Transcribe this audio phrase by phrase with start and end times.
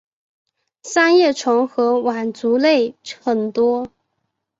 [0.81, 3.87] 三叶虫和腕足类很多。